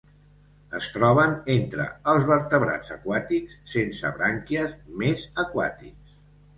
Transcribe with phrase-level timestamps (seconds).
[0.79, 6.23] Es troben entre els vertebrats aquàtics sense brànquies més aquàtics.